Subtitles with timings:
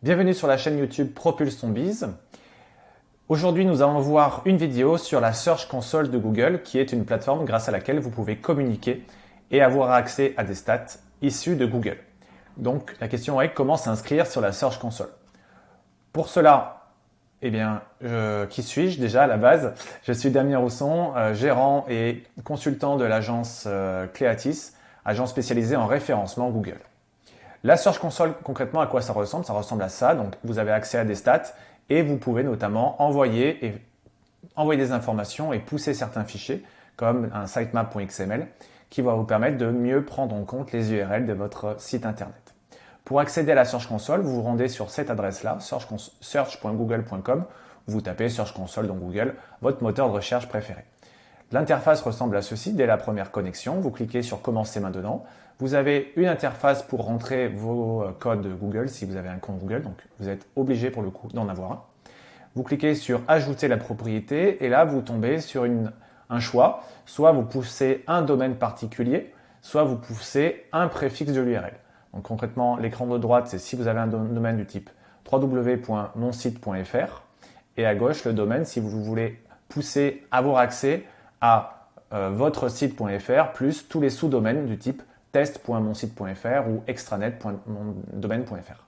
[0.00, 2.06] Bienvenue sur la chaîne YouTube Propulse ton Biz.
[3.28, 7.04] Aujourd'hui, nous allons voir une vidéo sur la Search Console de Google, qui est une
[7.04, 9.04] plateforme grâce à laquelle vous pouvez communiquer
[9.50, 11.96] et avoir accès à des stats issues de Google.
[12.58, 15.10] Donc, la question est comment s'inscrire sur la Search Console?
[16.12, 16.92] Pour cela,
[17.42, 17.82] eh bien,
[18.50, 19.74] qui suis-je déjà à la base?
[20.04, 24.74] Je suis Damien Rousson, euh, gérant et consultant de l'agence euh, Cleatis,
[25.04, 26.78] agence spécialisée en référencement Google.
[27.64, 29.44] La Search Console, concrètement, à quoi ça ressemble?
[29.44, 30.14] Ça ressemble à ça.
[30.14, 31.54] Donc, vous avez accès à des stats
[31.90, 33.82] et vous pouvez notamment envoyer,
[34.54, 36.64] envoyer des informations et pousser certains fichiers,
[36.96, 38.46] comme un sitemap.xml,
[38.90, 42.54] qui va vous permettre de mieux prendre en compte les URL de votre site internet.
[43.04, 45.58] Pour accéder à la Search Console, vous vous rendez sur cette adresse-là,
[46.20, 47.44] search.google.com,
[47.86, 50.84] vous tapez Search Console dans Google, votre moteur de recherche préféré.
[51.50, 53.80] L'interface ressemble à ceci dès la première connexion.
[53.80, 55.24] Vous cliquez sur Commencer maintenant.
[55.58, 59.58] Vous avez une interface pour rentrer vos euh, codes Google si vous avez un compte
[59.58, 61.82] Google, donc vous êtes obligé pour le coup d'en avoir un.
[62.54, 65.66] Vous cliquez sur Ajouter la propriété et là vous tombez sur
[66.30, 66.84] un choix.
[67.06, 71.72] Soit vous poussez un domaine particulier, soit vous poussez un préfixe de l'URL.
[72.12, 74.90] Donc concrètement, l'écran de droite, c'est si vous avez un domaine du type
[75.30, 77.22] www.monsite.fr
[77.76, 81.04] et à gauche le domaine si vous voulez pousser avoir accès
[81.40, 88.84] à euh, votre site.fr plus tous les sous-domaines du type test.monsite.fr ou extranet.domaine.fr.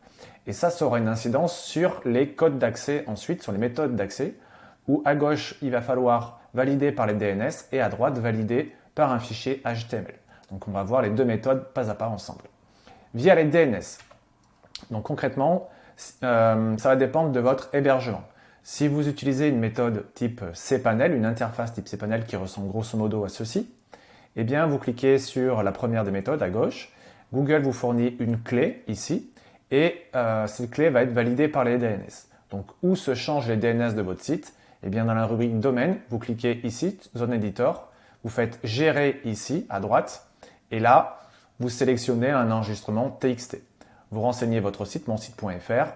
[0.47, 4.35] Et ça, ça aura une incidence sur les codes d'accès ensuite, sur les méthodes d'accès,
[4.89, 9.13] où à gauche, il va falloir valider par les DNS et à droite, valider par
[9.13, 10.15] un fichier HTML.
[10.51, 12.43] Donc on va voir les deux méthodes pas à pas ensemble.
[13.15, 13.99] Via les DNS.
[14.91, 15.69] Donc concrètement,
[16.25, 18.23] euh, ça va dépendre de votre hébergement.
[18.63, 23.25] Si vous utilisez une méthode type cPanel, une interface type cPanel qui ressemble grosso modo
[23.25, 23.71] à ceci,
[24.37, 26.93] eh bien, vous cliquez sur la première des méthodes à gauche.
[27.33, 29.31] Google vous fournit une clé ici
[29.71, 32.29] et euh, cette clé va être validée par les DNS.
[32.51, 34.55] Donc, où se changent les DNS de votre site?
[34.83, 37.91] Eh bien, dans la rubrique domaine, vous cliquez ici, zone editor,
[38.25, 40.27] vous faites gérer ici à droite
[40.71, 41.21] et là,
[41.59, 43.59] vous sélectionnez un enregistrement TXT.
[44.11, 45.87] Vous renseignez votre site, monsite.fr,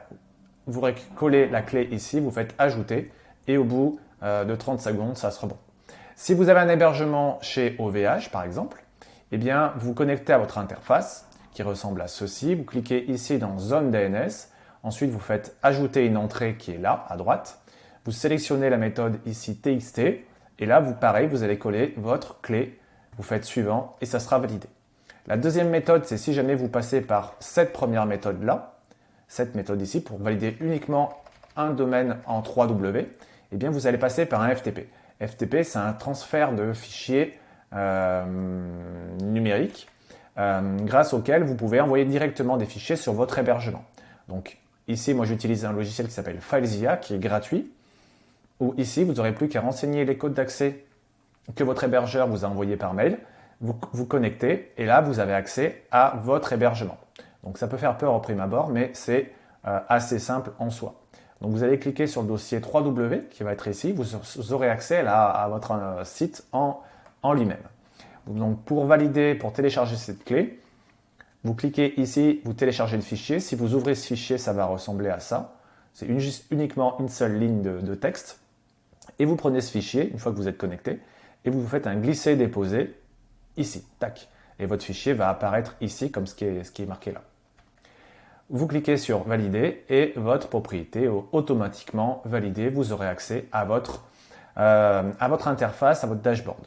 [0.66, 0.82] vous
[1.16, 3.10] collez la clé ici, vous faites ajouter
[3.46, 5.56] et au bout euh, de 30 secondes, ça sera bon.
[6.16, 8.84] Si vous avez un hébergement chez OVH, par exemple,
[9.32, 12.54] eh bien, vous connectez à votre interface qui ressemble à ceci.
[12.54, 14.30] Vous cliquez ici dans Zone DNS.
[14.82, 17.60] Ensuite, vous faites Ajouter une entrée qui est là, à droite.
[18.04, 19.98] Vous sélectionnez la méthode ici TXT.
[20.58, 22.78] Et là, vous, pareil, vous allez coller votre clé.
[23.16, 24.68] Vous faites Suivant et ça sera validé.
[25.26, 28.73] La deuxième méthode, c'est si jamais vous passez par cette première méthode-là,
[29.34, 31.20] cette méthode ici, pour valider uniquement
[31.56, 33.06] un domaine en 3W,
[33.50, 34.88] eh bien, vous allez passer par un FTP.
[35.20, 37.36] FTP, c'est un transfert de fichiers
[37.72, 38.24] euh,
[39.22, 39.88] numériques
[40.38, 43.84] euh, grâce auquel vous pouvez envoyer directement des fichiers sur votre hébergement.
[44.28, 47.72] Donc ici, moi j'utilise un logiciel qui s'appelle FileZilla qui est gratuit.
[48.60, 50.84] Ou ici, vous n'aurez plus qu'à renseigner les codes d'accès
[51.56, 53.18] que votre hébergeur vous a envoyés par mail.
[53.60, 56.98] Vous vous connectez et là, vous avez accès à votre hébergement.
[57.44, 59.30] Donc ça peut faire peur au prime abord, mais c'est
[59.66, 60.94] euh, assez simple en soi.
[61.40, 63.92] Donc vous allez cliquer sur le dossier 3W qui va être ici.
[63.92, 66.80] Vous aurez accès à votre euh, site en,
[67.34, 67.58] lui-même.
[68.26, 70.60] Donc pour valider, pour télécharger cette clé,
[71.42, 73.40] vous cliquez ici, vous téléchargez le fichier.
[73.40, 75.56] Si vous ouvrez ce fichier, ça va ressembler à ça.
[75.92, 76.06] C'est
[76.50, 78.40] uniquement une seule ligne de, texte.
[79.18, 80.98] Et vous prenez ce fichier, une fois que vous êtes connecté,
[81.44, 82.96] et vous faites un glisser-déposer
[83.58, 83.86] ici.
[83.98, 84.28] Tac.
[84.58, 87.22] Et votre fichier va apparaître ici comme ce qui est marqué là
[88.54, 92.68] vous cliquez sur valider et votre propriété automatiquement validée.
[92.68, 94.04] Vous aurez accès à votre,
[94.58, 96.64] euh, à votre interface, à votre dashboard.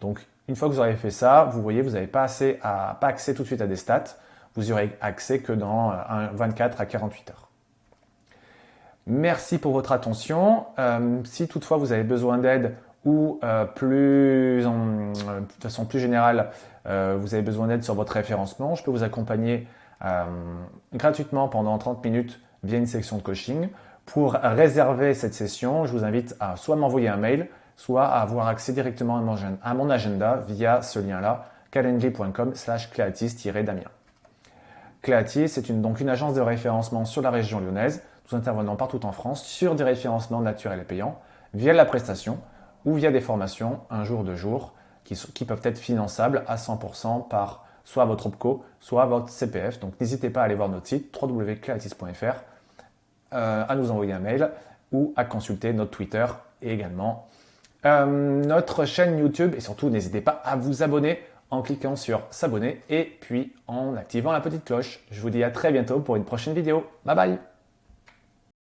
[0.00, 2.26] Donc, une fois que vous aurez fait ça, vous voyez, vous n'avez pas,
[2.60, 4.16] pas accès tout de suite à des stats.
[4.56, 5.92] Vous aurez accès que dans
[6.32, 7.48] 24 à 48 heures.
[9.06, 10.66] Merci pour votre attention.
[10.80, 16.50] Euh, si toutefois vous avez besoin d'aide ou euh, plus de façon plus générale,
[16.84, 19.77] vous avez besoin d'aide sur votre référencement, je peux vous accompagner euh,
[20.94, 23.68] gratuitement pendant 30 minutes via une section de coaching.
[24.06, 28.48] Pour réserver cette session, je vous invite à soit m'envoyer un mail, soit à avoir
[28.48, 29.18] accès directement
[29.62, 33.82] à mon agenda via ce lien-là, calendly.com slash cléatis-damien.
[35.02, 38.02] Cléatis est une, donc une agence de référencement sur la région lyonnaise.
[38.30, 41.18] Nous intervenons partout en France sur des référencements naturels et payants
[41.54, 42.38] via la prestation
[42.84, 44.72] ou via des formations un jour, deux jours
[45.04, 49.80] qui peuvent être finançables à 100% par soit votre OPCO, soit votre CPF.
[49.80, 52.24] Donc n'hésitez pas à aller voir notre site www.claritis.fr,
[53.32, 54.50] euh, à nous envoyer un mail
[54.92, 56.26] ou à consulter notre Twitter
[56.60, 57.28] et également
[57.86, 59.54] euh, notre chaîne YouTube.
[59.56, 61.18] Et surtout, n'hésitez pas à vous abonner
[61.50, 65.00] en cliquant sur s'abonner et puis en activant la petite cloche.
[65.10, 66.86] Je vous dis à très bientôt pour une prochaine vidéo.
[67.06, 67.57] Bye bye